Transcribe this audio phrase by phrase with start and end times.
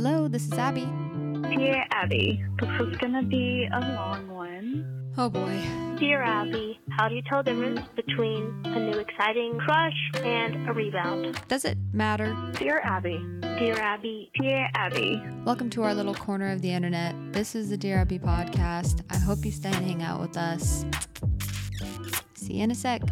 [0.00, 0.86] Hello, this is Abbey.
[1.56, 5.12] Dear Abbey, this is gonna be a long one.
[5.16, 5.60] Oh boy.
[5.98, 10.72] Dear Abbey, how do you tell the difference between a new exciting crush and a
[10.72, 11.42] rebound?
[11.48, 12.36] Does it matter?
[12.52, 13.18] Dear Abbey,
[13.58, 17.16] Dear Abbey, dear Abbey, Welcome to our little corner of the internet.
[17.32, 19.02] This is the Dear Abbey podcast.
[19.10, 20.84] I hope you stay and hang out with us.
[22.34, 23.02] See you in a sec.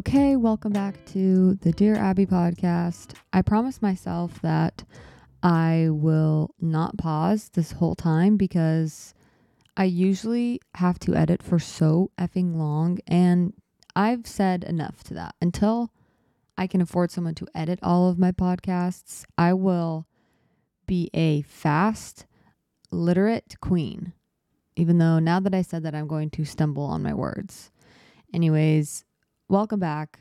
[0.00, 3.12] Okay, welcome back to the Dear Abbey podcast.
[3.34, 4.82] I promised myself that
[5.42, 9.12] I will not pause this whole time because
[9.76, 13.52] I usually have to edit for so effing long and
[13.94, 15.34] I've said enough to that.
[15.42, 15.92] Until
[16.56, 20.06] I can afford someone to edit all of my podcasts, I will
[20.86, 22.24] be a fast,
[22.90, 24.14] literate queen.
[24.76, 27.70] Even though now that I said that, I'm going to stumble on my words.
[28.32, 29.04] Anyways,
[29.50, 30.20] welcome back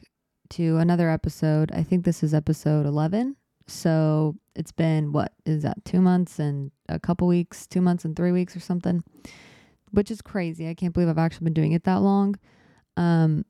[0.50, 1.72] to another episode.
[1.72, 3.36] I think this is episode 11.
[3.68, 8.16] So it's been what is that, two months and a couple weeks, two months and
[8.16, 9.04] three weeks or something,
[9.92, 10.68] which is crazy.
[10.68, 12.40] I can't believe I've actually been doing it that long.
[12.98, 13.46] Um,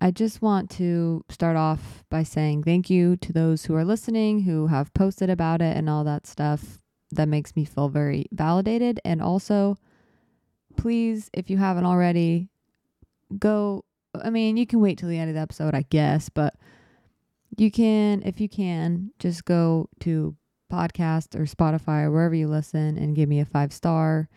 [0.00, 4.40] I just want to start off by saying thank you to those who are listening,
[4.40, 6.80] who have posted about it and all that stuff.
[7.12, 8.98] That makes me feel very validated.
[9.04, 9.76] And also,
[10.76, 12.48] please, if you haven't already,
[13.38, 13.84] go.
[14.24, 16.54] I mean, you can wait till the end of the episode, I guess, but
[17.56, 20.36] you can, if you can, just go to
[20.72, 24.28] podcast or Spotify or wherever you listen and give me a five star.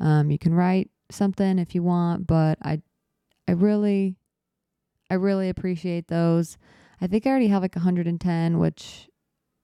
[0.00, 2.82] Um, you can write something if you want, but I,
[3.48, 4.16] I really,
[5.10, 6.58] I really appreciate those.
[7.00, 9.08] I think I already have like 110, which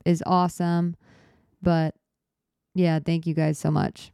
[0.04, 0.96] is awesome.
[1.60, 1.94] But
[2.74, 4.12] yeah, thank you guys so much.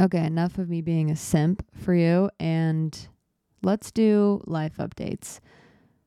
[0.00, 3.06] Okay, enough of me being a simp for you, and
[3.64, 5.40] let's do life updates.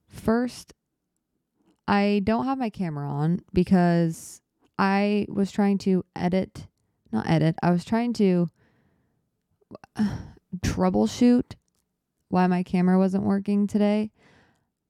[0.07, 0.73] First,
[1.87, 4.41] I don't have my camera on because
[4.77, 6.67] I was trying to edit,
[7.11, 8.49] not edit, I was trying to
[10.59, 11.55] troubleshoot
[12.29, 14.11] why my camera wasn't working today.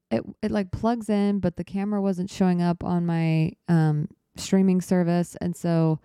[0.09, 4.81] It it like plugs in, but the camera wasn't showing up on my um streaming
[4.81, 5.99] service, and so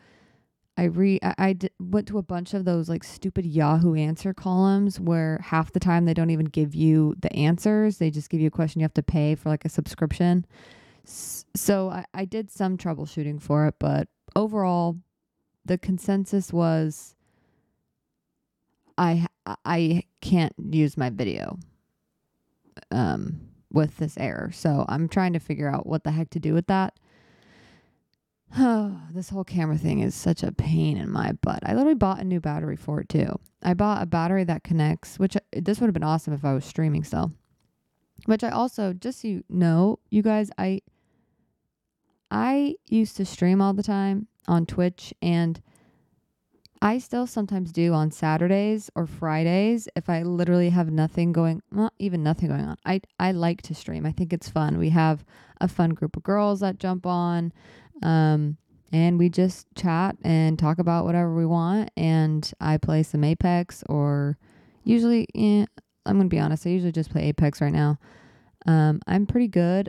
[0.77, 4.33] I re I, I d- went to a bunch of those like stupid Yahoo answer
[4.35, 8.41] columns where half the time they don't even give you the answers; they just give
[8.41, 10.47] you a question you have to pay for like a subscription.
[11.07, 14.99] S- So I, I did some troubleshooting for it, but overall,
[15.65, 17.15] the consensus was
[18.99, 19.27] I
[19.65, 21.59] I can't use my video
[22.91, 23.41] um
[23.73, 24.51] with this error.
[24.53, 26.95] So I'm trying to figure out what the heck to do with that.
[29.13, 31.61] this whole camera thing is such a pain in my butt.
[31.65, 33.39] I literally bought a new battery for it too.
[33.63, 36.53] I bought a battery that connects, which uh, this would have been awesome if I
[36.53, 37.33] was streaming still.
[38.27, 40.83] Which I also, just so you know, you guys, I
[42.31, 45.61] I used to stream all the time on Twitch and
[46.83, 51.95] I still sometimes do on Saturdays or Fridays if I literally have nothing going, not
[52.01, 52.77] even nothing going on.
[52.85, 54.05] I I like to stream.
[54.05, 54.79] I think it's fun.
[54.79, 55.25] We have
[55.61, 57.53] a fun group of girls that jump on,
[58.03, 58.57] um,
[58.93, 61.91] and we just chat and talk about whatever we want.
[61.97, 64.37] And I play some Apex or
[64.85, 65.65] usually, eh,
[66.05, 66.67] I'm gonna be honest.
[66.67, 67.99] I usually just play Apex right now.
[68.67, 69.89] Um, I'm pretty good.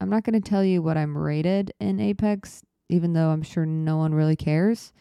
[0.00, 3.96] I'm not gonna tell you what I'm rated in Apex, even though I'm sure no
[3.96, 4.92] one really cares.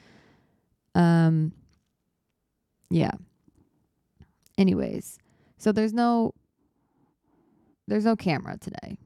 [0.95, 1.53] Um
[2.89, 3.11] yeah.
[4.57, 5.17] Anyways,
[5.57, 6.33] so there's no
[7.87, 8.97] there's no camera today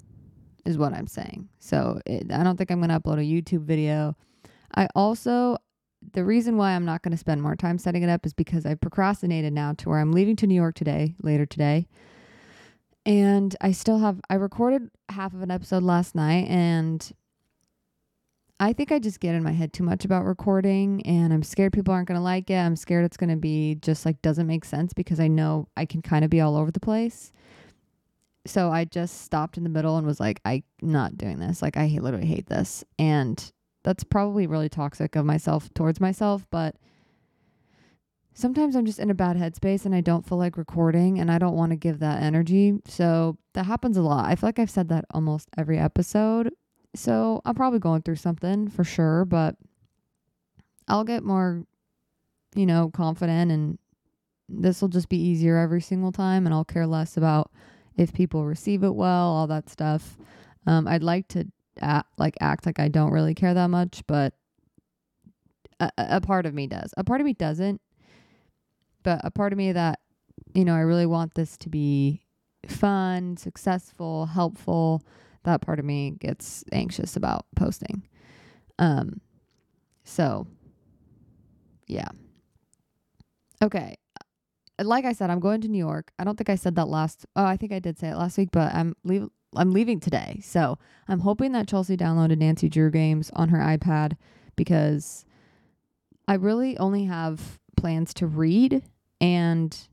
[0.68, 1.48] is what I'm saying.
[1.60, 4.16] So it, I don't think I'm going to upload a YouTube video.
[4.76, 5.58] I also
[6.14, 8.66] the reason why I'm not going to spend more time setting it up is because
[8.66, 11.88] I procrastinated now to where I'm leaving to New York today, later today.
[13.06, 17.10] And I still have I recorded half of an episode last night and
[18.60, 21.74] I think I just get in my head too much about recording and I'm scared
[21.74, 22.58] people aren't going to like it.
[22.58, 25.86] I'm scared it's going to be just like doesn't make sense because I know I
[25.86, 27.32] can kind of be all over the place.
[28.48, 31.62] So I just stopped in the middle and was like, I'm not doing this.
[31.62, 32.84] Like, I literally hate this.
[32.98, 33.52] And
[33.84, 36.46] that's probably really toxic of myself towards myself.
[36.50, 36.76] But
[38.34, 41.40] sometimes I'm just in a bad headspace and I don't feel like recording and I
[41.40, 42.80] don't want to give that energy.
[42.86, 44.26] So that happens a lot.
[44.26, 46.54] I feel like I've said that almost every episode.
[46.96, 49.56] So I'm probably going through something for sure, but
[50.88, 51.64] I'll get more,
[52.56, 53.80] you know, confident and
[54.48, 57.52] this will just be easier every single time and I'll care less about
[57.98, 60.18] if people receive it well, all that stuff.
[60.66, 61.48] Um, I'd like to
[61.82, 64.34] act, like act like I don't really care that much, but
[65.80, 66.94] a, a part of me does.
[66.98, 67.82] A part of me doesn't,
[69.04, 70.00] but a part of me that
[70.54, 72.22] you know I really want this to be
[72.68, 75.04] fun, successful, helpful,
[75.44, 78.04] that part of me gets anxious about posting.
[78.80, 79.22] Um
[80.04, 80.48] so
[81.88, 82.10] yeah.
[83.62, 83.98] Okay.
[84.80, 86.12] Like I said, I'm going to New York.
[86.20, 87.26] I don't think I said that last.
[87.36, 89.28] Oh, I think I did say it last week, but I'm leave.
[89.56, 90.78] I'm leaving today, so
[91.08, 94.18] I'm hoping that Chelsea downloaded Nancy Drew games on her iPad
[94.56, 95.26] because
[96.28, 98.84] I really only have plans to read
[99.22, 99.88] and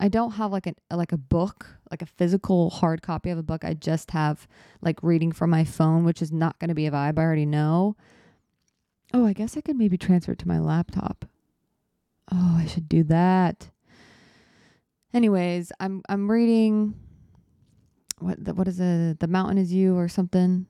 [0.00, 3.42] I don't have like a like a book, like a physical hard copy of a
[3.42, 3.64] book.
[3.64, 4.48] I just have
[4.80, 7.18] like reading from my phone, which is not going to be a vibe.
[7.18, 7.96] I already know.
[9.14, 11.26] Oh, I guess I could maybe transfer it to my laptop.
[12.32, 13.68] Oh, I should do that.
[15.12, 16.94] Anyways, I'm I'm reading
[18.18, 19.20] what the, what is it?
[19.20, 20.66] The Mountain is You or something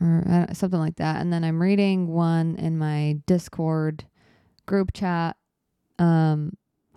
[0.00, 1.20] or uh, something like that.
[1.20, 4.04] And then I'm reading one in my Discord
[4.66, 5.36] group chat.
[5.98, 6.52] Um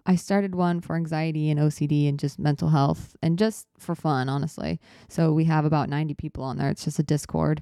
[0.05, 4.29] I started one for anxiety and OCD and just mental health and just for fun,
[4.29, 4.79] honestly.
[5.09, 6.69] So we have about 90 people on there.
[6.69, 7.61] It's just a Discord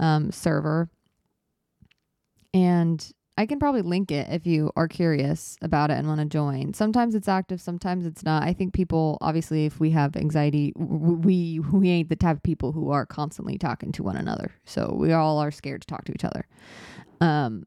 [0.00, 0.90] um, server.
[2.52, 3.08] And
[3.38, 6.72] I can probably link it if you are curious about it and want to join.
[6.72, 8.42] Sometimes it's active, sometimes it's not.
[8.42, 12.72] I think people, obviously, if we have anxiety, we we ain't the type of people
[12.72, 14.54] who are constantly talking to one another.
[14.64, 16.46] So we all are scared to talk to each other.
[17.20, 17.64] Um,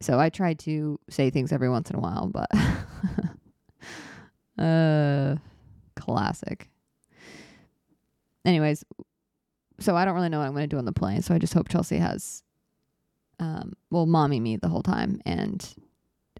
[0.00, 2.48] so I try to say things every once in a while, but
[4.62, 5.36] uh,
[5.96, 6.68] classic.
[8.44, 8.84] Anyways,
[9.80, 11.22] so I don't really know what I'm going to do on the plane.
[11.22, 12.41] So I just hope Chelsea has
[13.38, 15.20] um, well, mommy me the whole time.
[15.24, 15.74] And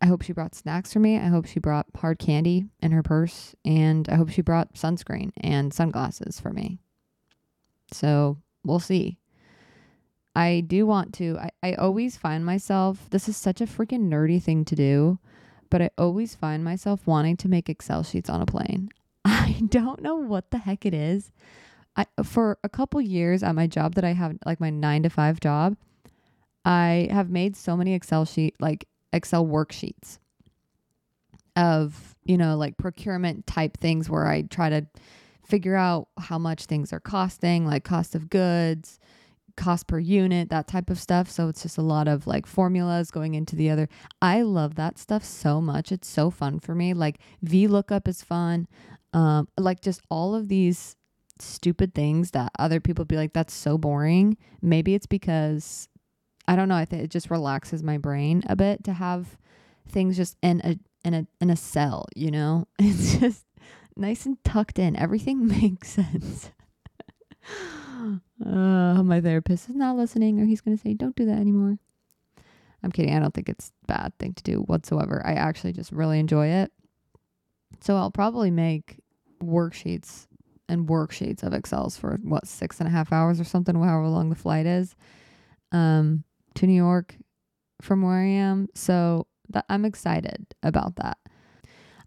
[0.00, 1.16] I hope she brought snacks for me.
[1.16, 3.54] I hope she brought hard candy in her purse.
[3.64, 6.78] And I hope she brought sunscreen and sunglasses for me.
[7.92, 9.18] So we'll see.
[10.34, 14.42] I do want to, I, I always find myself, this is such a freaking nerdy
[14.42, 15.18] thing to do,
[15.68, 18.88] but I always find myself wanting to make Excel sheets on a plane.
[19.24, 21.32] I don't know what the heck it is.
[21.96, 25.10] I, for a couple years at my job that I have, like my nine to
[25.10, 25.76] five job,
[26.64, 30.18] I have made so many Excel sheet like Excel worksheets
[31.56, 34.86] of, you know, like procurement type things where I try to
[35.44, 38.98] figure out how much things are costing, like cost of goods,
[39.56, 41.28] cost per unit, that type of stuff.
[41.28, 43.88] So it's just a lot of like formulas going into the other.
[44.20, 45.92] I love that stuff so much.
[45.92, 46.94] It's so fun for me.
[46.94, 48.66] Like VLOOKUP is fun.
[49.12, 50.96] Um, like just all of these
[51.38, 54.36] stupid things that other people be like, that's so boring.
[54.62, 55.88] Maybe it's because
[56.46, 56.76] I don't know.
[56.76, 59.36] I think it just relaxes my brain a bit to have
[59.88, 62.06] things just in a in a in a cell.
[62.14, 63.44] You know, it's just
[63.96, 64.96] nice and tucked in.
[64.96, 66.50] Everything makes sense.
[68.44, 71.78] uh, my therapist is not listening, or he's gonna say, "Don't do that anymore."
[72.82, 73.14] I'm kidding.
[73.14, 75.22] I don't think it's a bad thing to do whatsoever.
[75.24, 76.72] I actually just really enjoy it.
[77.80, 78.98] So I'll probably make
[79.40, 80.26] worksheets
[80.68, 84.30] and worksheets of Excels for what six and a half hours or something, however long
[84.30, 84.96] the flight is.
[85.70, 86.24] Um,
[86.56, 87.16] to New York
[87.80, 88.68] from where I am.
[88.74, 89.26] So
[89.68, 91.18] I'm excited about that.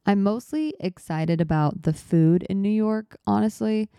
[0.06, 3.90] I'm mostly excited about the food in New York, honestly.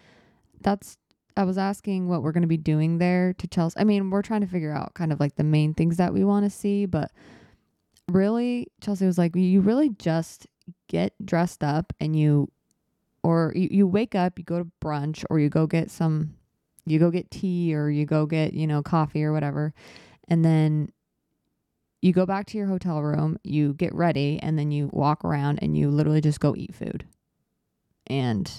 [0.61, 0.99] That's
[1.37, 3.79] I was asking what we're going to be doing there to Chelsea.
[3.79, 6.25] I mean, we're trying to figure out kind of like the main things that we
[6.25, 7.11] want to see, but
[8.09, 10.47] really Chelsea was like, you really just
[10.89, 12.51] get dressed up and you
[13.23, 16.35] or you, you wake up, you go to brunch or you go get some
[16.87, 19.75] you go get tea or you go get, you know, coffee or whatever
[20.29, 20.91] and then
[22.03, 25.59] you go back to your hotel room, you get ready, and then you walk around
[25.63, 27.05] and you literally just go eat food.
[28.07, 28.51] And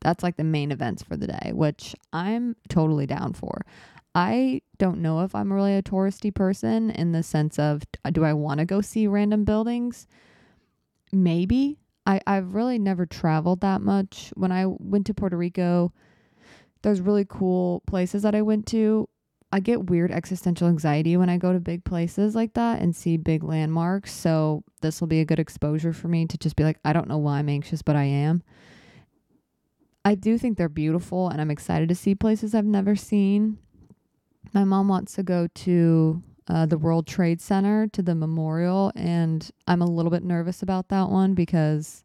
[0.00, 3.64] that's like the main events for the day, which I'm totally down for.
[4.14, 8.24] I don't know if I'm really a touristy person in the sense of uh, do
[8.24, 10.06] I want to go see random buildings?
[11.12, 11.78] Maybe.
[12.06, 14.32] I, I've really never traveled that much.
[14.34, 15.92] When I went to Puerto Rico,
[16.82, 19.08] there's really cool places that I went to
[19.50, 23.16] I get weird existential anxiety when I go to big places like that and see
[23.16, 24.12] big landmarks.
[24.12, 27.08] So this will be a good exposure for me to just be like, I don't
[27.08, 28.42] know why I'm anxious, but I am.
[30.04, 33.58] I do think they're beautiful and I'm excited to see places I've never seen.
[34.52, 39.50] My mom wants to go to uh, the World Trade Center to the memorial, and
[39.66, 42.04] I'm a little bit nervous about that one because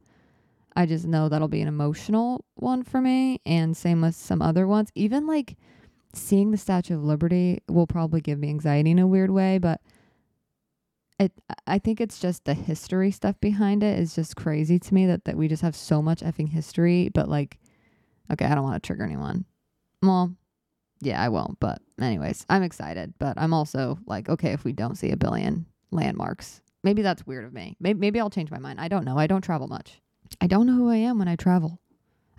[0.75, 3.39] I just know that'll be an emotional one for me.
[3.45, 4.89] And same with some other ones.
[4.95, 5.55] Even like,
[6.13, 9.81] seeing the Statue of Liberty will probably give me anxiety in a weird way, but
[11.19, 11.31] it
[11.67, 15.25] I think it's just the history stuff behind it is just crazy to me that,
[15.25, 17.59] that we just have so much effing history, but like
[18.31, 19.45] okay, I don't want to trigger anyone.
[20.01, 20.35] Well,
[21.01, 24.97] yeah, I won't, but anyways, I'm excited, but I'm also like, okay, if we don't
[24.97, 27.75] see a billion landmarks, maybe that's weird of me.
[27.79, 28.79] Maybe, maybe I'll change my mind.
[28.79, 29.17] I don't know.
[29.17, 30.01] I don't travel much.
[30.41, 31.79] I don't know who I am when I travel.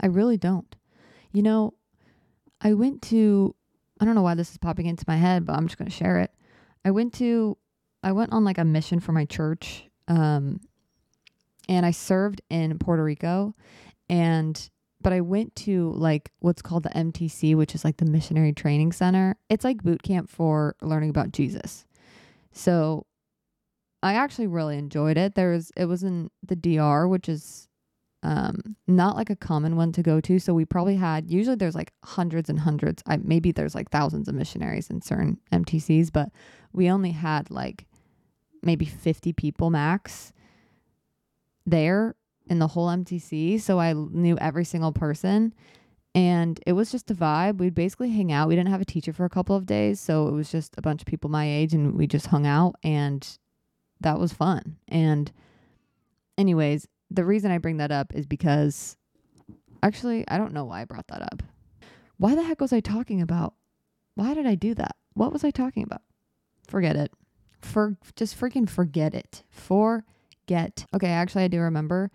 [0.01, 0.75] I really don't.
[1.33, 1.75] You know,
[2.61, 3.55] I went to
[4.01, 5.97] I don't know why this is popping into my head, but I'm just going to
[5.97, 6.31] share it.
[6.85, 7.57] I went to
[8.03, 10.61] I went on like a mission for my church um
[11.69, 13.55] and I served in Puerto Rico
[14.09, 14.71] and
[15.01, 18.93] but I went to like what's called the MTC, which is like the Missionary Training
[18.93, 19.37] Center.
[19.51, 21.85] It's like boot camp for learning about Jesus.
[22.53, 23.07] So
[24.03, 25.35] I actually really enjoyed it.
[25.35, 27.69] There was it was in the DR, which is
[28.25, 30.39] um not like a common one to go to.
[30.39, 33.03] So we probably had usually there's like hundreds and hundreds.
[33.07, 36.31] I maybe there's like thousands of missionaries in certain MTCs, but
[36.73, 37.87] we only had like
[38.63, 40.33] maybe 50 people max
[41.67, 42.17] there
[42.49, 43.61] in the whole MTC.
[43.61, 45.55] So I knew every single person.
[46.17, 47.59] And it was just a vibe.
[47.59, 48.49] We'd basically hang out.
[48.49, 50.01] We didn't have a teacher for a couple of days.
[50.01, 52.77] So it was just a bunch of people my age and we just hung out.
[52.85, 53.27] And
[54.01, 54.77] that was fun.
[54.87, 55.33] And,
[56.39, 58.97] anyways, the reason I bring that up is because
[59.83, 61.43] actually, I don't know why I brought that up.
[62.17, 63.55] Why the heck was I talking about?
[64.15, 64.97] Why did I do that?
[65.15, 66.03] What was I talking about?
[66.69, 67.13] Forget it.
[67.61, 69.43] For just freaking forget it.
[69.51, 70.87] Forget.
[70.95, 72.11] Okay, actually I do remember.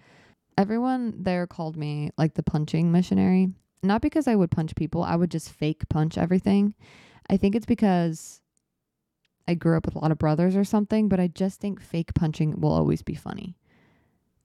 [0.57, 3.49] Everyone there called me like the punching missionary.
[3.81, 6.75] Not because I would punch people, I would just fake punch everything.
[7.29, 8.41] I think it's because
[9.47, 12.13] I grew up with a lot of brothers or something, but I just think fake
[12.13, 13.55] punching will always be funny.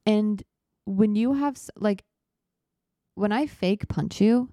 [0.07, 0.43] And
[0.85, 2.05] when you have like
[3.15, 4.49] when I fake punch you,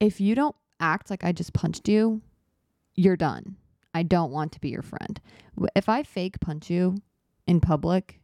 [0.00, 2.20] if you don't act like I just punched you,
[2.94, 3.56] you're done.
[3.94, 5.20] I don't want to be your friend.
[5.74, 6.96] If I fake punch you
[7.46, 8.20] in public,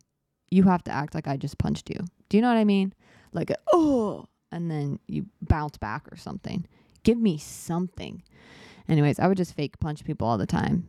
[0.51, 1.99] you have to act like I just punched you.
[2.29, 2.93] Do you know what I mean?
[3.33, 6.67] Like, oh, and then you bounce back or something.
[7.05, 8.23] Give me something.
[8.89, 10.89] Anyways, I would just fake punch people all the time.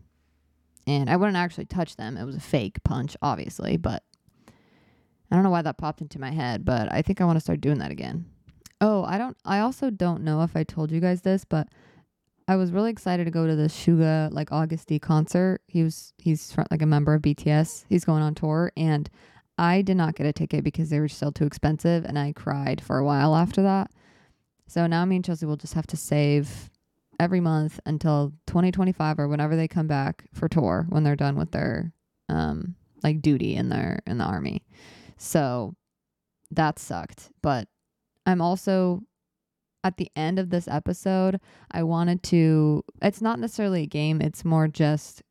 [0.86, 2.18] And I wouldn't actually touch them.
[2.18, 4.04] It was a fake punch, obviously, but
[5.34, 7.42] I don't know why that popped into my head, but I think I want to
[7.42, 8.26] start doing that again.
[8.82, 11.70] Oh, I don't I also don't know if I told you guys this, but
[12.48, 15.62] I was really excited to go to the Suga like Agust D concert.
[15.66, 17.86] He was he's like a member of BTS.
[17.90, 19.10] He's going on tour and
[19.58, 22.80] I did not get a ticket because they were still too expensive and I cried
[22.80, 23.90] for a while after that.
[24.68, 26.70] So now me and Chelsea will just have to save
[27.20, 31.50] every month until 2025 or whenever they come back for tour when they're done with
[31.50, 31.92] their
[32.30, 34.62] um like duty in their in the army.
[35.18, 35.76] So
[36.52, 37.68] that sucked, but
[38.26, 39.02] I'm also
[39.84, 41.40] at the end of this episode,
[41.72, 45.22] I wanted to it's not necessarily a game, it's more just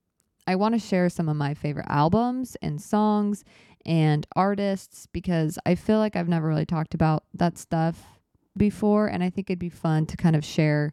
[0.47, 3.45] I want to share some of my favorite albums and songs
[3.87, 8.21] and artists because I feel like I've never really talked about that stuff
[8.57, 10.93] before and I think it'd be fun to kind of share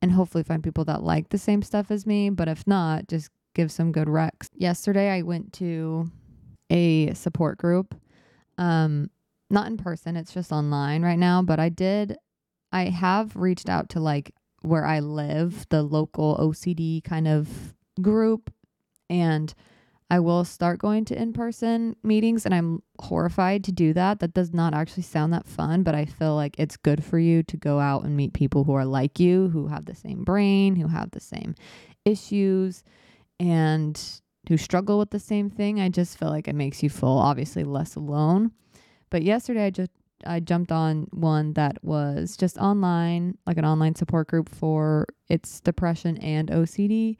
[0.00, 3.30] and hopefully find people that like the same stuff as me, but if not, just
[3.54, 4.48] give some good recs.
[4.54, 6.10] Yesterday I went to
[6.72, 7.94] a support group
[8.58, 9.08] um
[9.50, 12.16] not in person, it's just online right now, but I did
[12.72, 18.50] I have reached out to like where I live, the local OCD kind of group,
[19.10, 19.52] and
[20.10, 22.46] I will start going to in person meetings.
[22.46, 24.20] And I'm horrified to do that.
[24.20, 27.42] That does not actually sound that fun, but I feel like it's good for you
[27.44, 30.76] to go out and meet people who are like you, who have the same brain,
[30.76, 31.54] who have the same
[32.04, 32.84] issues,
[33.38, 34.00] and
[34.48, 35.80] who struggle with the same thing.
[35.80, 38.52] I just feel like it makes you feel obviously less alone.
[39.10, 39.90] But yesterday I just
[40.24, 45.60] I jumped on one that was just online, like an online support group for its
[45.60, 47.16] depression and OCD.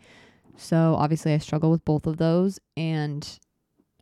[0.57, 3.26] So obviously I struggle with both of those and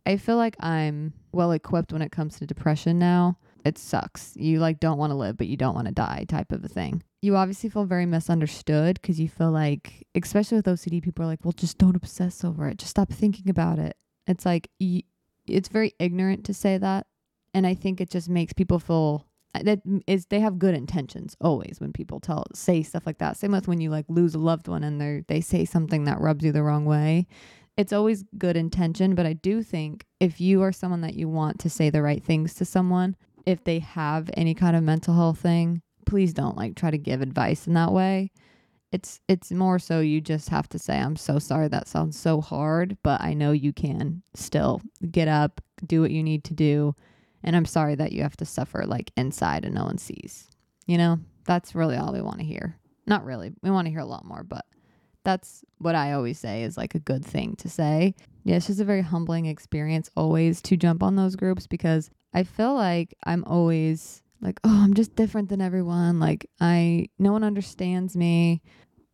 [0.07, 3.39] I feel like I'm well equipped when it comes to depression now.
[3.65, 4.35] It sucks.
[4.37, 6.69] You like don't want to live but you don't want to die type of a
[6.69, 7.03] thing.
[7.23, 11.45] You obviously feel very misunderstood cuz you feel like especially with OCD people are like,
[11.45, 12.79] "Well, just don't obsess over it.
[12.79, 13.97] Just stop thinking about it."
[14.27, 15.03] It's like y-
[15.47, 17.07] it's very ignorant to say that
[17.55, 21.37] and I think it just makes people feel uh, that is they have good intentions
[21.41, 23.37] always when people tell say stuff like that.
[23.37, 26.21] Same with when you like lose a loved one and they they say something that
[26.21, 27.27] rubs you the wrong way.
[27.77, 31.59] It's always good intention, but I do think if you are someone that you want
[31.61, 35.39] to say the right things to someone, if they have any kind of mental health
[35.39, 38.33] thing, please don't like try to give advice in that way.
[38.91, 42.41] It's it's more so you just have to say I'm so sorry that sounds so
[42.41, 46.97] hard, but I know you can still get up, do what you need to do
[47.45, 50.51] and I'm sorry that you have to suffer like inside and no one sees.
[50.87, 52.77] You know, that's really all we want to hear.
[53.07, 53.53] Not really.
[53.63, 54.67] We want to hear a lot more, but
[55.25, 58.17] that's what I always say is like a good thing to say.
[58.43, 62.43] Yeah, it's just a very humbling experience always to jump on those groups because I
[62.43, 66.19] feel like I'm always like, oh, I'm just different than everyone.
[66.21, 68.63] Like, I, no one understands me.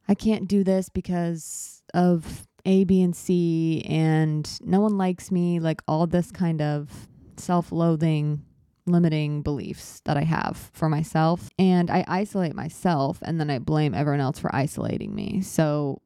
[0.09, 5.59] I can't do this because of A, B, and C, and no one likes me.
[5.59, 8.42] Like, all this kind of self loathing
[8.87, 11.49] limiting beliefs that I have for myself.
[11.59, 15.40] And I isolate myself and then I blame everyone else for isolating me.
[15.42, 16.00] So,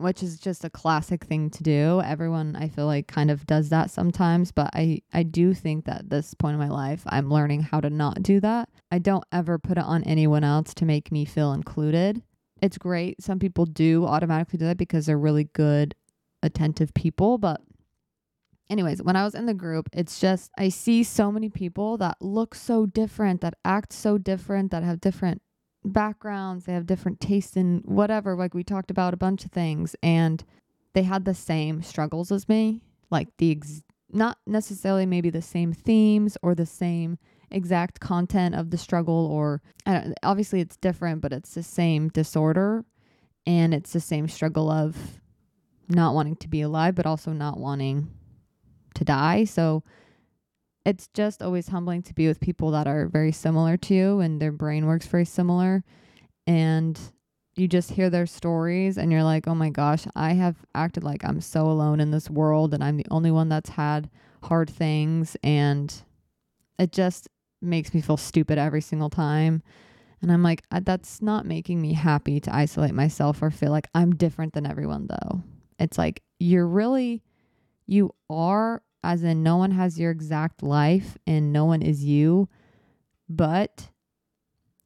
[0.00, 2.00] which is just a classic thing to do.
[2.04, 6.10] Everyone I feel like kind of does that sometimes, but I I do think that
[6.10, 8.68] this point in my life I'm learning how to not do that.
[8.90, 12.22] I don't ever put it on anyone else to make me feel included.
[12.62, 13.22] It's great.
[13.22, 15.94] Some people do automatically do that because they're really good
[16.42, 17.60] attentive people, but
[18.70, 22.16] anyways, when I was in the group, it's just I see so many people that
[22.20, 25.42] look so different, that act so different, that have different
[25.84, 28.36] backgrounds, they have different tastes in whatever.
[28.36, 30.44] Like we talked about a bunch of things, and
[30.92, 33.82] they had the same struggles as me, like the ex-
[34.12, 37.18] not necessarily maybe the same themes or the same
[37.50, 39.62] exact content of the struggle, or
[40.22, 42.84] obviously it's different, but it's the same disorder,
[43.46, 45.20] and it's the same struggle of
[45.88, 48.08] not wanting to be alive, but also not wanting
[48.94, 49.44] to die.
[49.44, 49.82] So
[50.84, 54.40] it's just always humbling to be with people that are very similar to you and
[54.40, 55.84] their brain works very similar.
[56.46, 56.98] And
[57.56, 61.24] you just hear their stories and you're like, oh my gosh, I have acted like
[61.24, 64.08] I'm so alone in this world and I'm the only one that's had
[64.42, 65.36] hard things.
[65.42, 65.92] And
[66.78, 67.28] it just
[67.60, 69.62] makes me feel stupid every single time.
[70.22, 74.14] And I'm like, that's not making me happy to isolate myself or feel like I'm
[74.14, 75.42] different than everyone, though.
[75.78, 77.22] It's like, you're really,
[77.86, 82.48] you are as in no one has your exact life and no one is you.
[83.28, 83.90] But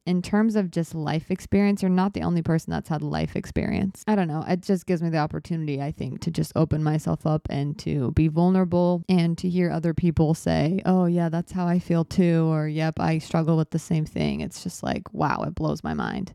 [0.07, 4.05] in terms of just life experience, you're not the only person that's had life experience.
[4.07, 4.45] I don't know.
[4.47, 8.11] It just gives me the opportunity, I think, to just open myself up and to
[8.11, 12.45] be vulnerable and to hear other people say, oh, yeah, that's how I feel too.
[12.53, 14.43] Or, yep, I struggle with the same thing.
[14.43, 16.35] It's just like, wow, it blows my mind.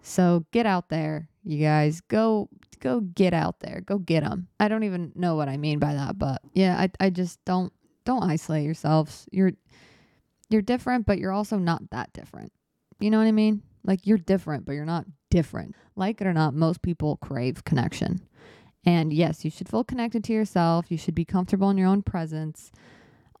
[0.00, 2.00] So get out there, you guys.
[2.02, 2.48] Go
[2.80, 3.82] go get out there.
[3.84, 4.48] Go get them.
[4.58, 7.72] I don't even know what I mean by that, but yeah, I I just don't
[8.04, 9.26] don't isolate yourselves.
[9.30, 9.52] You're
[10.48, 12.52] you're different, but you're also not that different.
[12.98, 13.62] You know what I mean?
[13.84, 15.74] Like you're different, but you're not different.
[15.96, 18.20] Like it or not, most people crave connection.
[18.84, 20.90] And yes, you should feel connected to yourself.
[20.90, 22.72] You should be comfortable in your own presence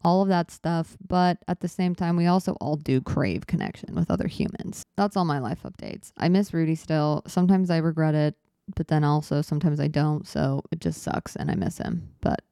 [0.02, 0.96] all of that stuff.
[1.06, 4.84] But at the same time, we also all do crave connection with other humans.
[4.96, 6.12] That's all my life updates.
[6.16, 7.22] I miss Rudy still.
[7.26, 8.36] Sometimes I regret it,
[8.76, 10.26] but then also sometimes I don't.
[10.26, 12.08] So it just sucks and I miss him.
[12.20, 12.42] But,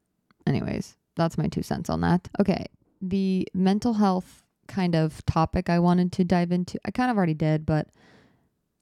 [0.45, 2.27] anyways, that's my two cents on that.
[2.39, 2.65] Okay.
[3.01, 7.33] The mental health kind of topic I wanted to dive into, I kind of already
[7.33, 7.87] did, but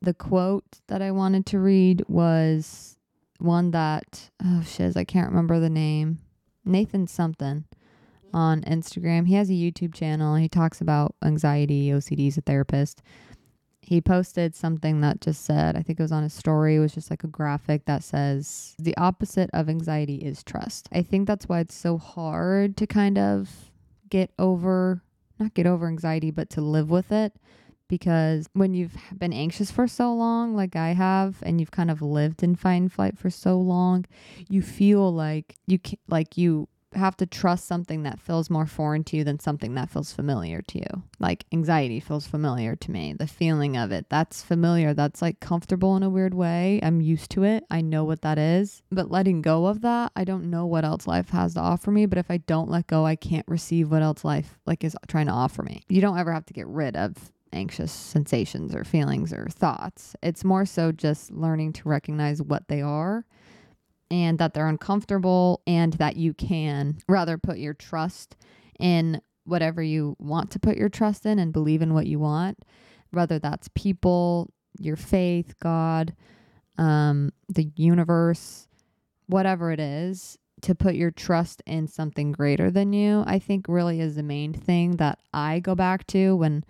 [0.02, 2.98] the quote that I wanted to read was
[3.40, 6.20] one that, oh shiz, I can't remember the name.
[6.66, 7.64] Nathan something
[8.38, 9.26] on Instagram.
[9.28, 10.36] He has a YouTube channel.
[10.36, 13.02] He talks about anxiety, OCD a therapist.
[13.82, 16.94] He posted something that just said, I think it was on his story, it was
[16.94, 20.88] just like a graphic that says, the opposite of anxiety is trust.
[20.92, 23.72] I think that's why it's so hard to kind of
[24.08, 25.02] get over,
[25.40, 27.34] not get over anxiety, but to live with it.
[27.88, 32.04] Because when you've been anxious for so long, like I have, and you've kind of
[32.04, 34.06] lived in fight and flight for so long,
[34.48, 39.04] you feel like you can't, like you have to trust something that feels more foreign
[39.06, 41.04] to you than something that feels familiar to you.
[41.20, 43.14] Like anxiety feels familiar to me.
[43.14, 44.94] The feeling of it, that's familiar.
[44.94, 46.80] That's like comfortable in a weird way.
[46.82, 47.66] I'm used to it.
[47.70, 48.84] I know what that is.
[48.92, 52.06] But letting go of that, I don't know what else life has to offer me,
[52.06, 55.28] but if I don't let go, I can't receive what else life like is trying
[55.28, 55.84] to offer me.
[55.90, 60.16] You don't ever have to get rid of anxious sensations or feelings or thoughts.
[60.22, 63.26] It's more so just learning to recognize what they are
[64.10, 68.36] and that they're uncomfortable and that you can rather put your trust
[68.80, 72.60] in whatever you want to put your trust in and believe in what you want,
[73.12, 76.14] whether that's people, your faith, God,
[76.78, 78.68] um, the universe,
[79.28, 84.02] whatever it is, to put your trust in something greater than you, I think really
[84.02, 86.64] is the main thing that I go back to when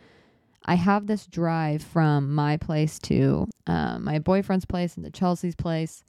[0.66, 5.56] I have this drive from my place to uh, my boyfriend's place and to Chelsea's
[5.56, 6.04] place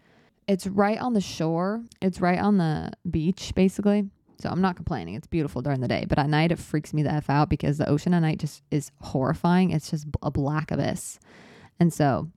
[0.49, 1.85] it's right on the shore.
[2.01, 4.09] It's right on the beach, basically.
[4.41, 5.15] So I'm not complaining.
[5.15, 7.77] It's beautiful during the day, but at night it freaks me the f out because
[7.77, 9.71] the ocean at night just is horrifying.
[9.71, 11.19] It's just a black abyss,
[11.79, 12.29] and so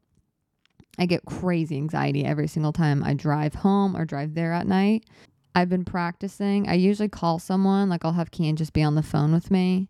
[0.97, 5.05] I get crazy anxiety every single time I drive home or drive there at night.
[5.53, 6.67] I've been practicing.
[6.67, 9.89] I usually call someone, like I'll have Kian just be on the phone with me.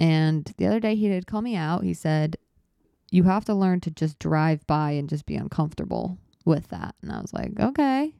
[0.00, 1.84] And the other day he did call me out.
[1.84, 2.36] He said,
[3.10, 6.94] You have to learn to just drive by and just be uncomfortable with that.
[7.02, 8.14] And I was like, okay,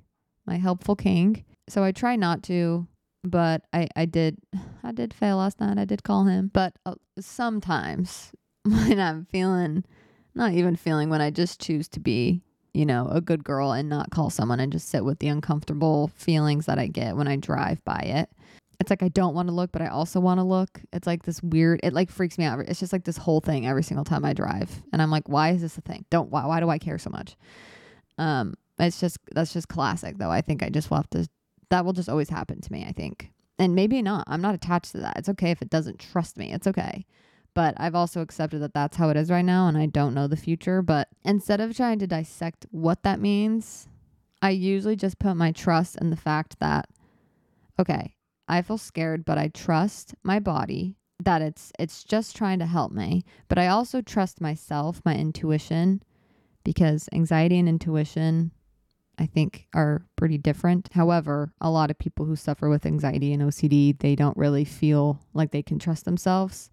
[0.45, 1.45] my helpful king.
[1.69, 2.87] So I try not to,
[3.25, 4.37] but I, I did,
[4.85, 5.79] I did fail last night.
[5.79, 8.33] I did call him, but uh, sometimes
[8.65, 9.85] when I'm feeling,
[10.35, 12.43] not even feeling, when I just choose to be,
[12.75, 16.09] you know, a good girl and not call someone and just sit with the uncomfortable
[16.15, 18.29] feelings that I get when I drive by it.
[18.79, 20.83] It's like I don't want to look, but I also want to look.
[20.93, 21.81] It's like this weird.
[21.83, 22.59] It like freaks me out.
[22.61, 25.51] It's just like this whole thing every single time I drive, and I'm like, why
[25.51, 26.05] is this a thing?
[26.11, 26.45] Don't why?
[26.45, 27.37] Why do I care so much?
[28.19, 30.31] Um, it's just that's just classic though.
[30.31, 31.29] I think I just will have to.
[31.71, 32.85] That will just always happen to me.
[32.87, 34.25] I think, and maybe not.
[34.27, 35.17] I'm not attached to that.
[35.17, 36.53] It's okay if it doesn't trust me.
[36.53, 37.07] It's okay.
[37.55, 40.27] But I've also accepted that that's how it is right now, and I don't know
[40.27, 40.83] the future.
[40.83, 43.89] But instead of trying to dissect what that means,
[44.43, 46.91] I usually just put my trust in the fact that,
[47.79, 48.15] okay,
[48.47, 52.93] I feel scared, but I trust my body that it's it's just trying to help
[52.93, 53.25] me.
[53.49, 56.03] But I also trust myself, my intuition,
[56.67, 58.51] because anxiety and intuition
[59.19, 60.91] I think are pretty different.
[60.93, 65.21] However, a lot of people who suffer with anxiety and OCD, they don't really feel
[65.33, 66.69] like they can trust themselves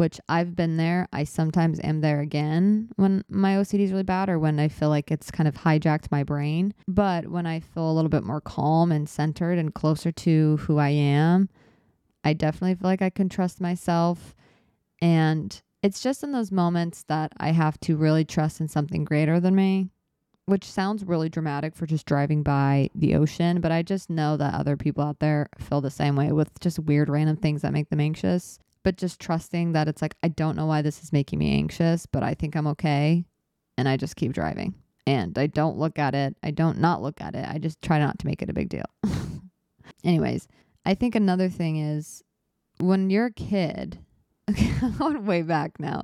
[0.00, 1.08] which I've been there.
[1.12, 4.88] I sometimes am there again when my OCD is really bad or when I feel
[4.88, 6.72] like it's kind of hijacked my brain.
[6.88, 10.78] But when I feel a little bit more calm and centered and closer to who
[10.78, 11.50] I am,
[12.24, 14.34] I definitely feel like I can trust myself.
[15.02, 19.40] And it's just in those moments that I have to really trust in something greater
[19.40, 19.90] than me,
[20.46, 23.60] which sounds really dramatic for just driving by the ocean.
[23.60, 26.78] But I just know that other people out there feel the same way with just
[26.78, 30.56] weird random things that make them anxious but just trusting that it's like, I don't
[30.56, 33.24] know why this is making me anxious, but I think I'm okay.
[33.76, 34.74] And I just keep driving.
[35.06, 36.36] And I don't look at it.
[36.42, 37.46] I don't not look at it.
[37.48, 38.84] I just try not to make it a big deal.
[40.04, 40.48] Anyways,
[40.84, 42.22] I think another thing is
[42.78, 43.98] when you're a kid,
[44.50, 46.02] okay, I'm way back now.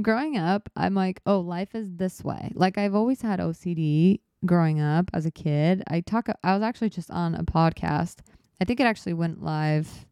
[0.00, 2.52] Growing up, I'm like, oh, life is this way.
[2.54, 5.82] Like I've always had OCD growing up as a kid.
[5.88, 8.18] I talk I was actually just on a podcast.
[8.60, 10.06] I think it actually went live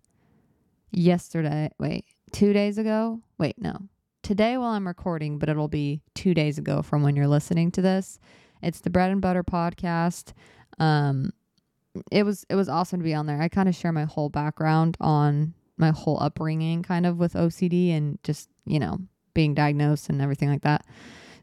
[0.90, 1.70] yesterday.
[1.78, 3.20] Wait, two days ago?
[3.38, 3.76] Wait, no.
[4.22, 7.82] Today while I'm recording, but it'll be two days ago from when you're listening to
[7.82, 8.18] this.
[8.62, 10.32] It's the Bread and Butter podcast.
[10.78, 11.32] Um,
[12.10, 13.40] it was it was awesome to be on there.
[13.40, 17.96] I kind of share my whole background on my whole upbringing, kind of with OCD
[17.96, 18.98] and just you know
[19.34, 20.84] being diagnosed and everything like that.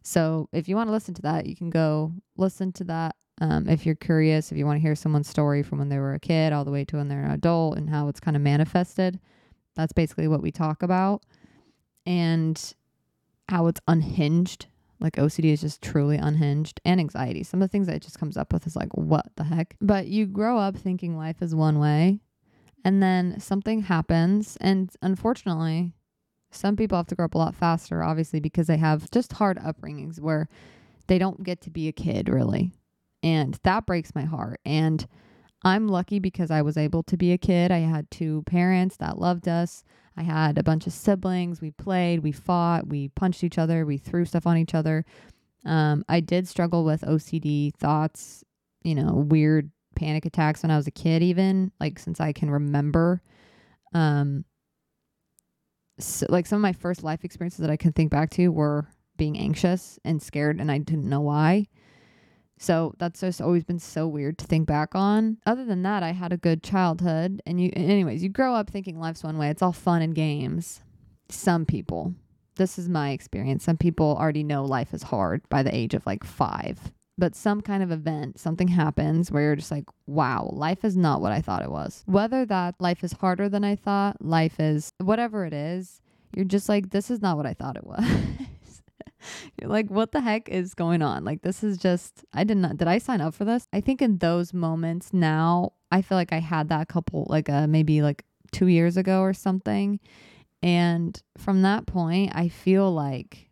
[0.03, 3.15] So if you want to listen to that, you can go listen to that.
[3.41, 6.13] Um, if you're curious, if you want to hear someone's story from when they were
[6.13, 8.43] a kid all the way to when they're an adult and how it's kind of
[8.43, 9.19] manifested,
[9.75, 11.23] that's basically what we talk about.
[12.05, 12.61] And
[13.49, 14.67] how it's unhinged.
[14.99, 17.43] Like OCD is just truly unhinged and anxiety.
[17.43, 19.75] Some of the things that it just comes up with is like, what the heck?
[19.81, 22.19] But you grow up thinking life is one way
[22.85, 24.57] and then something happens.
[24.61, 25.91] And unfortunately,
[26.51, 29.57] some people have to grow up a lot faster, obviously, because they have just hard
[29.57, 30.47] upbringings where
[31.07, 32.71] they don't get to be a kid really.
[33.23, 34.61] And that breaks my heart.
[34.63, 35.05] And
[35.63, 37.71] I'm lucky because I was able to be a kid.
[37.71, 39.83] I had two parents that loved us.
[40.15, 41.61] I had a bunch of siblings.
[41.61, 45.05] We played, we fought, we punched each other, we threw stuff on each other.
[45.65, 48.43] Um, I did struggle with OCD thoughts,
[48.83, 52.49] you know, weird panic attacks when I was a kid, even like since I can
[52.49, 53.21] remember.
[53.93, 54.45] Um,
[55.99, 58.87] so, like some of my first life experiences that I can think back to were
[59.17, 61.67] being anxious and scared, and I didn't know why.
[62.57, 65.37] So that's just always been so weird to think back on.
[65.45, 67.41] Other than that, I had a good childhood.
[67.45, 69.49] And you, anyways, you grow up thinking life's one way.
[69.49, 70.81] It's all fun and games.
[71.29, 72.13] Some people,
[72.55, 73.63] this is my experience.
[73.63, 76.79] Some people already know life is hard by the age of like five.
[77.17, 81.21] But some kind of event, something happens where you're just like, wow, life is not
[81.21, 82.03] what I thought it was.
[82.05, 86.01] Whether that life is harder than I thought, life is whatever it is,
[86.35, 88.05] you're just like, this is not what I thought it was.
[89.59, 91.23] You're like, what the heck is going on?
[91.23, 93.67] Like, this is just, I did not, did I sign up for this?
[93.73, 97.65] I think in those moments now, I feel like I had that couple, like, uh,
[97.65, 99.99] maybe like two years ago or something.
[100.61, 103.44] And from that point, I feel like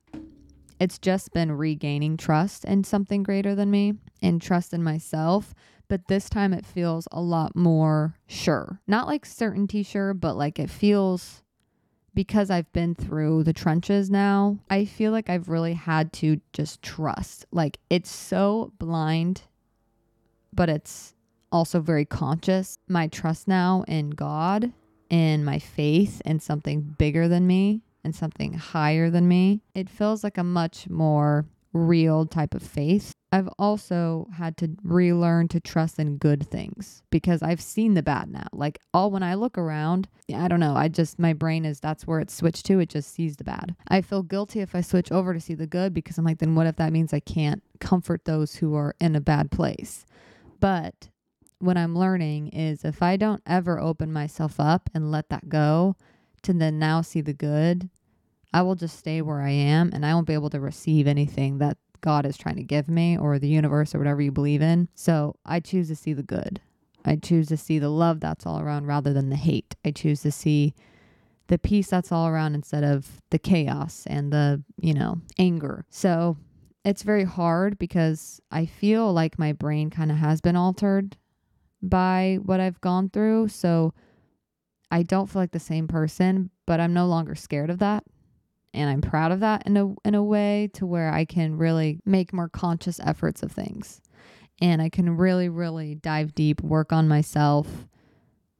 [0.83, 5.55] it's just been regaining trust in something greater than me and trust in myself.
[5.87, 8.81] But this time it feels a lot more sure.
[8.85, 11.41] Not like certainty sure, but like it feels
[12.13, 16.81] because I've been through the trenches now, I feel like I've really had to just
[16.81, 17.45] trust.
[17.49, 19.43] Like it's so blind,
[20.51, 21.15] but it's
[21.49, 22.77] also very conscious.
[22.89, 24.73] My trust now in God
[25.09, 29.61] and my faith in something bigger than me and something higher than me.
[29.73, 33.13] It feels like a much more real type of faith.
[33.31, 38.29] I've also had to relearn to trust in good things because I've seen the bad
[38.29, 38.45] now.
[38.53, 42.05] Like all when I look around, I don't know, I just my brain is that's
[42.05, 42.79] where it's switched to.
[42.79, 43.75] It just sees the bad.
[43.87, 46.53] I feel guilty if I switch over to see the good because I'm like then
[46.53, 50.05] what if that means I can't comfort those who are in a bad place?
[50.59, 51.09] But
[51.57, 55.95] what I'm learning is if I don't ever open myself up and let that go
[56.43, 57.89] to then now see the good,
[58.53, 61.57] I will just stay where I am and I won't be able to receive anything
[61.57, 64.89] that God is trying to give me or the universe or whatever you believe in.
[64.93, 66.61] So I choose to see the good
[67.05, 69.75] I choose to see the love that's all around rather than the hate.
[69.83, 70.73] I choose to see
[71.47, 75.85] the peace that's all around instead of the chaos and the, you know, anger.
[75.89, 76.37] So
[76.85, 81.17] it's very hard because I feel like my brain kind of has been altered
[81.81, 83.49] by what I've gone through.
[83.49, 83.93] So
[84.89, 88.05] I don't feel like the same person, but I'm no longer scared of that.
[88.73, 91.99] And I'm proud of that in a in a way to where I can really
[92.05, 94.01] make more conscious efforts of things.
[94.61, 97.87] And I can really, really dive deep, work on myself,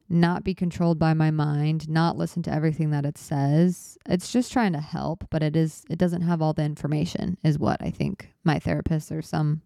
[0.10, 3.98] not be controlled by my mind, not listen to everything that it says.
[4.08, 7.58] It's just trying to help, but it is it doesn't have all the information is
[7.58, 9.62] what I think my therapist or some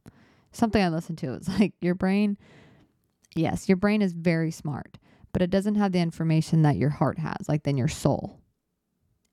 [0.51, 2.37] something I listen to is like your brain
[3.37, 4.97] yes, your brain is very smart,
[5.31, 8.39] but it doesn't have the information that your heart has, like then your soul.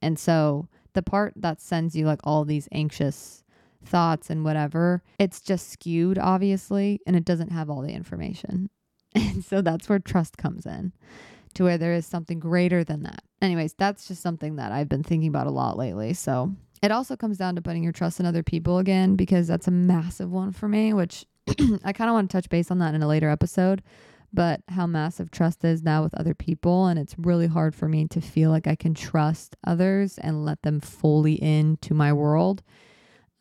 [0.02, 3.44] And so the part that sends you like all these anxious
[3.84, 8.70] thoughts and whatever, it's just skewed obviously, and it doesn't have all the information.
[9.16, 10.92] And so that's where trust comes in
[11.54, 13.22] to where there is something greater than that.
[13.40, 16.14] Anyways, that's just something that I've been thinking about a lot lately.
[16.14, 16.52] So
[16.82, 19.70] it also comes down to putting your trust in other people again, because that's a
[19.70, 21.26] massive one for me, which
[21.84, 23.82] I kind of want to touch base on that in a later episode.
[24.34, 26.86] But how massive trust is now with other people.
[26.86, 30.60] And it's really hard for me to feel like I can trust others and let
[30.62, 32.62] them fully into my world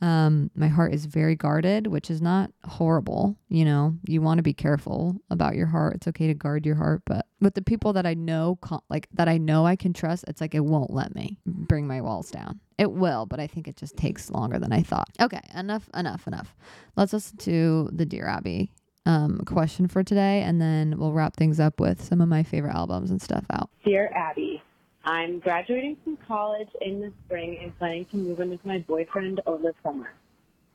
[0.04, 3.38] um, my heart is very guarded, which is not horrible.
[3.48, 5.96] You know, you want to be careful about your heart.
[5.96, 9.30] It's okay to guard your heart, but with the people that I know, like that
[9.30, 12.60] I know I can trust, it's like it won't let me bring my walls down.
[12.78, 15.08] It will, but I think it just takes longer than I thought.
[15.22, 16.54] Okay, enough, enough, enough.
[16.98, 18.74] Let's listen to the Dear Abbey
[19.06, 22.74] um, question for today, and then we'll wrap things up with some of my favorite
[22.74, 23.70] albums and stuff out.
[23.84, 24.62] Dear Abbey,
[25.04, 29.42] I'm graduating from college in the spring and planning to move in with my boyfriend
[29.46, 30.14] over summer.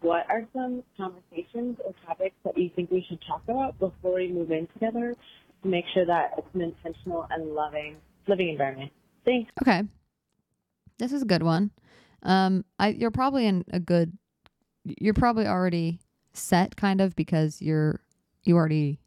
[0.01, 4.29] What are some conversations or topics that you think we should talk about before we
[4.29, 5.17] move in together
[5.63, 7.97] to make sure that it's an intentional and loving
[8.29, 8.93] living environment?
[9.25, 9.51] Thanks.
[9.63, 9.83] Okay.
[10.99, 11.71] This is a good one.
[12.23, 14.17] Um, I you're probably in a good
[14.85, 16.01] you're probably already
[16.33, 18.01] set kind of because you're
[18.45, 19.01] you already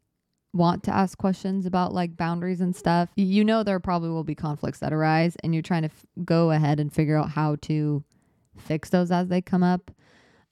[0.52, 4.34] want to ask questions about like boundaries and stuff, you know there probably will be
[4.34, 8.04] conflicts that arise and you're trying to f- go ahead and figure out how to
[8.58, 9.90] fix those as they come up.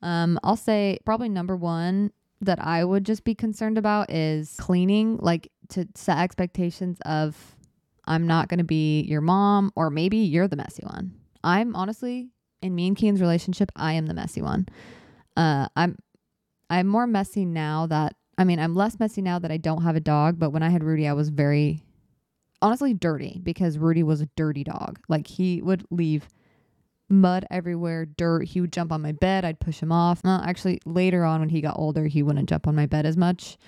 [0.02, 5.18] Um, I'll say probably number one that I would just be concerned about is cleaning,
[5.18, 7.56] like to set expectations of
[8.06, 11.12] I'm not going to be your mom or maybe you're the messy one.
[11.44, 12.30] I'm honestly
[12.62, 14.66] in me and Kian's relationship, I am the messy one.
[15.36, 15.96] Uh, I'm
[16.68, 19.96] I'm more messy now that I mean, I'm less messy now that I don't have
[19.96, 21.82] a dog, but when I had Rudy, I was very
[22.62, 24.98] honestly dirty because Rudy was a dirty dog.
[25.08, 26.28] Like he would leave
[27.08, 28.44] mud everywhere, dirt.
[28.44, 29.44] He would jump on my bed.
[29.44, 30.22] I'd push him off.
[30.24, 33.16] Well, actually, later on when he got older, he wouldn't jump on my bed as
[33.16, 33.58] much.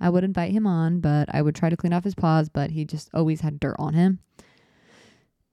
[0.00, 2.70] I would invite him on, but I would try to clean off his paws, but
[2.70, 4.20] he just always had dirt on him.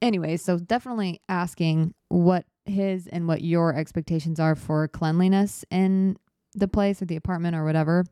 [0.02, 6.16] Anyway, so definitely asking what his and what your expectations are for cleanliness in
[6.54, 8.04] the place or the apartment or whatever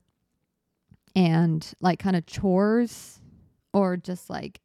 [1.15, 3.21] and like kind of chores
[3.73, 4.61] or just like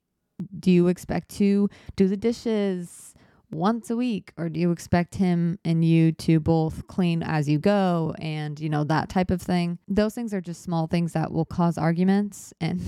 [0.59, 3.13] do you expect to do the dishes
[3.51, 7.57] once a week or do you expect him and you to both clean as you
[7.57, 9.79] go and you know that type of thing?
[9.87, 12.81] Those things are just small things that will cause arguments and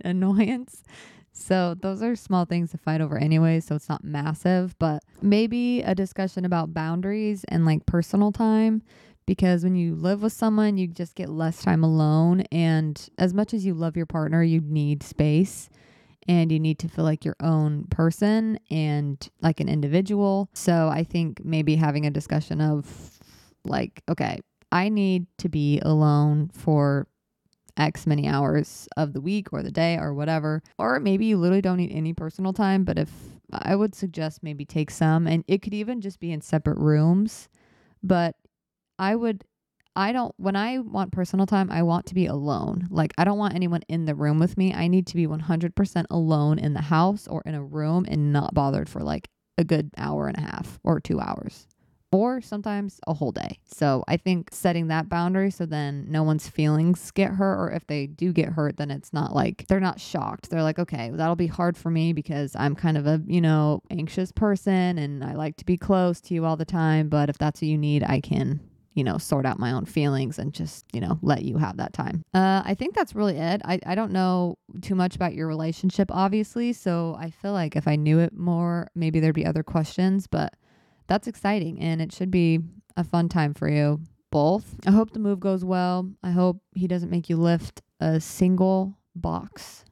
[0.04, 0.82] annoyance.
[1.32, 5.82] So those are small things to fight over anyway so it's not massive but maybe
[5.82, 8.82] a discussion about boundaries and like personal time
[9.28, 12.40] because when you live with someone, you just get less time alone.
[12.50, 15.68] And as much as you love your partner, you need space
[16.26, 20.48] and you need to feel like your own person and like an individual.
[20.54, 23.20] So I think maybe having a discussion of
[23.66, 24.40] like, okay,
[24.72, 27.06] I need to be alone for
[27.76, 30.62] X many hours of the week or the day or whatever.
[30.78, 33.10] Or maybe you literally don't need any personal time, but if
[33.52, 37.50] I would suggest maybe take some and it could even just be in separate rooms.
[38.02, 38.34] But
[38.98, 39.44] I would
[39.96, 42.86] I don't when I want personal time, I want to be alone.
[42.90, 44.72] Like I don't want anyone in the room with me.
[44.72, 48.54] I need to be 100% alone in the house or in a room and not
[48.54, 51.66] bothered for like a good hour and a half or 2 hours
[52.10, 53.58] or sometimes a whole day.
[53.66, 57.86] So I think setting that boundary so then no one's feelings get hurt, or if
[57.86, 60.48] they do get hurt, then it's not like they're not shocked.
[60.48, 63.82] They're like, okay, that'll be hard for me because I'm kind of a, you know,
[63.90, 67.08] anxious person and I like to be close to you all the time.
[67.08, 68.60] But if that's what you need, I can
[68.98, 71.92] you know, sort out my own feelings and just, you know, let you have that
[71.92, 72.24] time.
[72.34, 73.62] Uh, I think that's really it.
[73.64, 76.72] I, I don't know too much about your relationship, obviously.
[76.72, 80.54] So I feel like if I knew it more, maybe there'd be other questions, but
[81.06, 82.58] that's exciting and it should be
[82.96, 84.74] a fun time for you both.
[84.84, 86.10] I hope the move goes well.
[86.24, 89.84] I hope he doesn't make you lift a single box.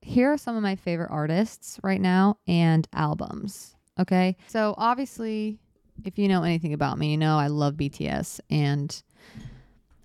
[0.00, 3.74] Here are some of my favorite artists right now and albums.
[3.98, 4.36] Okay.
[4.46, 5.58] So, obviously,
[6.04, 9.02] if you know anything about me, you know I love BTS and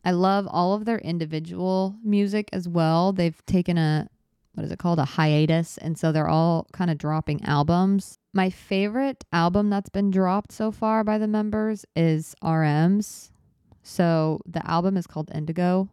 [0.05, 3.11] I love all of their individual music as well.
[3.11, 4.09] They've taken a,
[4.53, 4.99] what is it called?
[4.99, 5.77] A hiatus.
[5.77, 8.17] And so they're all kind of dropping albums.
[8.33, 13.31] My favorite album that's been dropped so far by the members is RM's.
[13.83, 15.89] So the album is called Indigo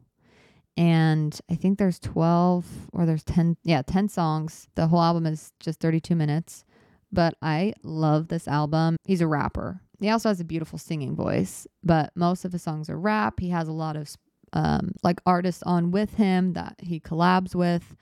[0.76, 5.52] and I think there's 12 or there's 10 yeah 10 songs the whole album is
[5.60, 6.64] just 32 minutes
[7.12, 11.66] but I love this album he's a rapper he also has a beautiful singing voice
[11.82, 14.14] but most of his songs are rap he has a lot of
[14.52, 17.96] um, like artists on with him that he collabs with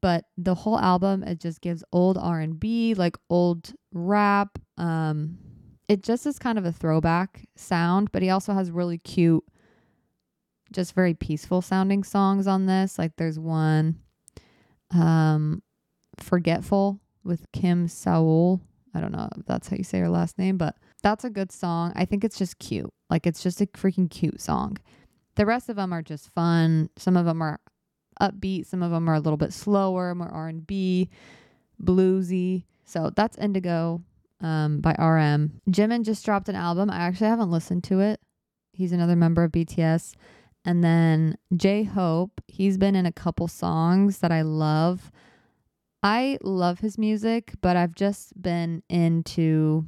[0.00, 5.38] but the whole album it just gives old R&B like old rap um
[5.88, 9.44] it just is kind of a throwback sound but he also has really cute
[10.72, 12.98] just very peaceful sounding songs on this.
[12.98, 13.96] Like there's one
[14.90, 15.62] um
[16.18, 18.60] Forgetful with Kim Sawol.
[18.92, 21.52] I don't know if that's how you say her last name, but that's a good
[21.52, 21.92] song.
[21.94, 22.90] I think it's just cute.
[23.10, 24.78] Like it's just a freaking cute song.
[25.36, 26.90] The rest of them are just fun.
[26.96, 27.60] Some of them are
[28.20, 31.08] upbeat, some of them are a little bit slower, more R&B,
[31.82, 32.64] bluesy.
[32.84, 34.02] So that's Indigo
[34.40, 35.60] um, by RM.
[35.70, 36.90] Jimin just dropped an album.
[36.90, 38.20] I actually haven't listened to it.
[38.72, 40.14] He's another member of BTS.
[40.64, 45.10] And then J Hope, he's been in a couple songs that I love.
[46.02, 49.86] I love his music, but I've just been into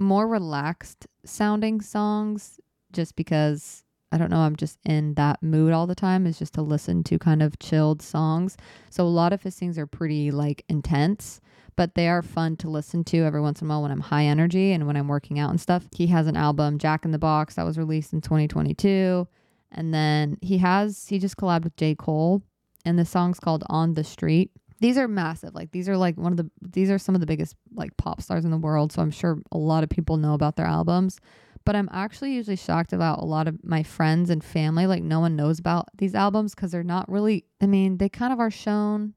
[0.00, 2.58] more relaxed sounding songs
[2.92, 6.54] just because I don't know, I'm just in that mood all the time is just
[6.54, 8.56] to listen to kind of chilled songs.
[8.88, 11.40] So a lot of his things are pretty like intense,
[11.76, 14.24] but they are fun to listen to every once in a while when I'm high
[14.24, 15.86] energy and when I'm working out and stuff.
[15.92, 19.28] He has an album, Jack in the Box, that was released in 2022.
[19.70, 21.94] And then he has he just collabed with J.
[21.94, 22.42] Cole
[22.84, 24.50] and the song's called On the Street.
[24.80, 25.54] These are massive.
[25.54, 28.20] Like these are like one of the these are some of the biggest like pop
[28.22, 28.92] stars in the world.
[28.92, 31.18] So I'm sure a lot of people know about their albums.
[31.66, 34.86] But I'm actually usually shocked about a lot of my friends and family.
[34.86, 38.32] Like no one knows about these albums because they're not really I mean, they kind
[38.32, 39.14] of are shown.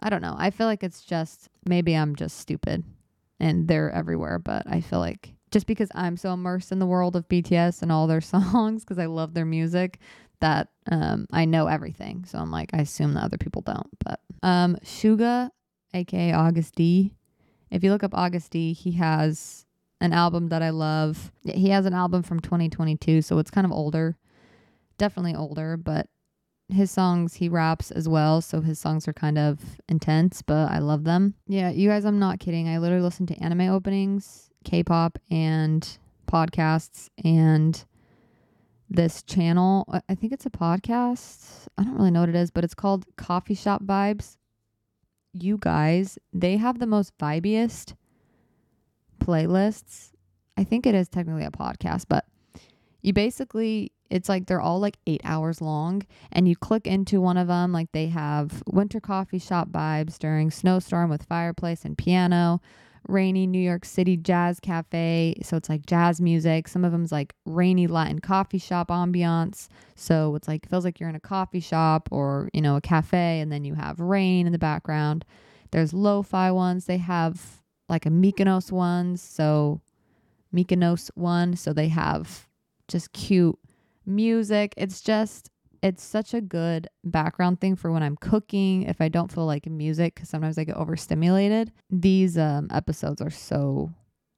[0.00, 0.34] I don't know.
[0.36, 2.82] I feel like it's just maybe I'm just stupid
[3.38, 7.16] and they're everywhere, but I feel like just because I'm so immersed in the world
[7.16, 10.00] of BTS and all their songs because I love their music
[10.40, 12.24] that um, I know everything.
[12.26, 13.88] So I'm like, I assume that other people don't.
[14.04, 15.50] But um, Suga,
[15.94, 17.14] aka Agust D,
[17.70, 19.66] if you look up Agust D, he has
[20.00, 21.32] an album that I love.
[21.42, 24.16] He has an album from 2022, so it's kind of older,
[24.98, 26.08] definitely older, but
[26.68, 30.78] his songs he raps as well so his songs are kind of intense but i
[30.78, 35.18] love them yeah you guys i'm not kidding i literally listen to anime openings K-pop
[35.30, 37.84] and podcasts and
[38.88, 39.84] this channel.
[40.08, 41.66] I think it's a podcast.
[41.76, 44.36] I don't really know what it is, but it's called Coffee Shop Vibes.
[45.32, 47.94] You guys, they have the most vibiest
[49.18, 50.12] playlists.
[50.56, 52.24] I think it is technically a podcast, but
[53.02, 57.36] you basically it's like they're all like 8 hours long and you click into one
[57.36, 62.60] of them like they have winter coffee shop vibes during snowstorm with fireplace and piano
[63.08, 65.34] rainy New York City jazz cafe.
[65.42, 66.68] So it's like jazz music.
[66.68, 69.68] Some of them's like rainy Latin coffee shop ambiance.
[69.94, 73.40] So it's like feels like you're in a coffee shop or, you know, a cafe
[73.40, 75.24] and then you have rain in the background.
[75.70, 76.86] There's lo-fi ones.
[76.86, 79.22] They have like a Mykonos ones.
[79.22, 79.80] So
[80.54, 81.56] Mykonos one.
[81.56, 82.46] So they have
[82.88, 83.58] just cute
[84.04, 84.74] music.
[84.76, 85.50] It's just
[85.82, 88.82] it's such a good background thing for when I'm cooking.
[88.84, 91.72] If I don't feel like music, because sometimes I get overstimulated.
[91.90, 93.92] These um, episodes are so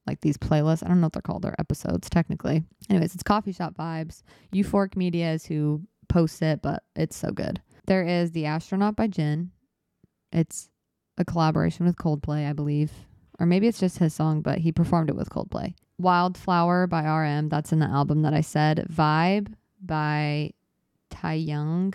[0.07, 0.85] like these playlists.
[0.85, 1.42] I don't know what they're called.
[1.42, 2.64] They're episodes technically.
[2.90, 4.22] Anyways, it's coffee shop vibes.
[4.53, 7.61] Euphoric Media is who posts it, but it's so good.
[7.87, 9.51] There is The Astronaut by Jin.
[10.33, 10.68] It's
[11.18, 12.92] a collaboration with Coldplay, I believe.
[13.38, 15.74] Or maybe it's just his song, but he performed it with Coldplay.
[15.98, 17.48] Wildflower by RM.
[17.48, 18.87] That's in the album that I said.
[18.90, 20.53] Vibe by
[21.11, 21.94] Taehyung.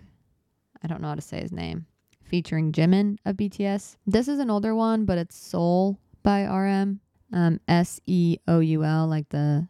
[0.83, 1.85] I don't know how to say his name.
[2.23, 3.97] Featuring Jimin of BTS.
[4.07, 6.99] This is an older one, but it's Seoul by RM.
[7.31, 9.67] Um, S E O U L, like the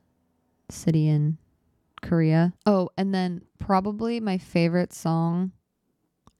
[0.69, 1.37] city in
[2.01, 2.53] Korea.
[2.65, 5.51] Oh, and then probably my favorite song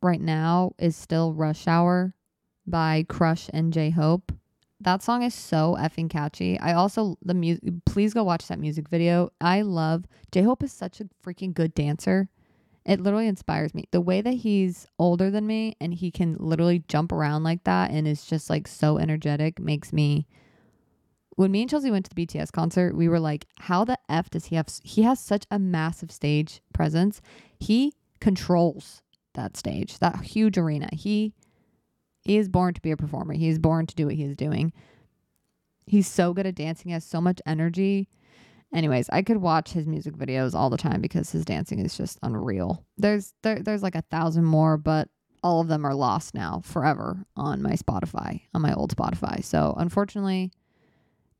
[0.01, 2.13] right now is still Rush Hour
[2.67, 4.31] by Crush and J Hope.
[4.81, 6.59] That song is so effing catchy.
[6.59, 9.31] I also the music please go watch that music video.
[9.39, 12.29] I love J Hope is such a freaking good dancer.
[12.85, 13.85] It literally inspires me.
[13.91, 17.91] The way that he's older than me and he can literally jump around like that
[17.91, 20.27] and is just like so energetic makes me.
[21.35, 24.29] When me and Chelsea went to the BTS concert, we were like, how the F
[24.29, 24.67] does he have?
[24.83, 27.21] He has such a massive stage presence.
[27.57, 29.01] He controls
[29.33, 30.89] that stage, that huge arena.
[30.91, 31.33] He
[32.21, 33.33] he is born to be a performer.
[33.33, 34.71] He is born to do what he is doing.
[35.85, 36.89] He's so good at dancing.
[36.89, 38.07] He has so much energy.
[38.73, 42.17] Anyways, I could watch his music videos all the time because his dancing is just
[42.23, 42.85] unreal.
[42.97, 45.09] There's there, there's like a thousand more, but
[45.43, 49.43] all of them are lost now forever on my Spotify, on my old Spotify.
[49.43, 50.51] So unfortunately,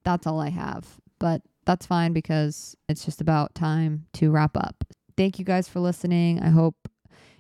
[0.04, 0.98] that's all I have.
[1.20, 4.84] But that's fine because it's just about time to wrap up.
[5.16, 6.42] Thank you guys for listening.
[6.42, 6.76] I hope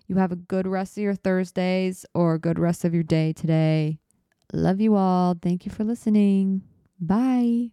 [0.07, 3.33] you have a good rest of your Thursdays or a good rest of your day
[3.33, 3.99] today.
[4.53, 5.35] Love you all.
[5.39, 6.61] Thank you for listening.
[6.99, 7.72] Bye.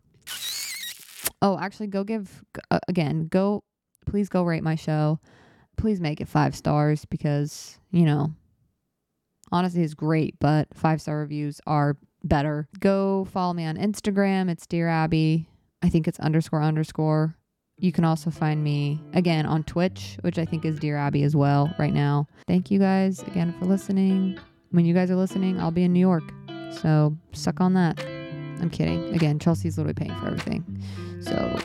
[1.43, 3.63] Oh, actually, go give, uh, again, go,
[4.07, 5.19] please go rate my show.
[5.77, 8.33] Please make it five stars because, you know,
[9.51, 12.69] honestly, it's great, but five star reviews are better.
[12.81, 14.51] Go follow me on Instagram.
[14.51, 15.49] It's Dear Abbey.
[15.83, 17.35] I think it's underscore underscore.
[17.79, 21.35] You can also find me again on Twitch, which I think is Dear Abbey as
[21.35, 22.27] well right now.
[22.47, 24.39] Thank you guys again for listening.
[24.71, 26.25] When you guys are listening, I'll be in New York.
[26.83, 28.20] So suck on that.
[28.62, 29.14] I'm kidding.
[29.14, 30.64] Again, Chelsea's literally paying for everything.
[31.22, 31.60] So,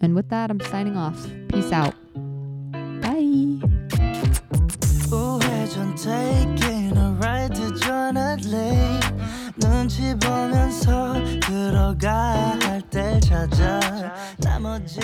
[0.00, 1.26] and with that, I'm signing off.
[1.48, 1.94] Peace out.
[3.02, 3.60] Bye.
[5.10, 9.00] 우회전 taking a ride to Jonathan
[9.56, 15.00] 눈치 보면서 들어가 할 때 찾아 나머진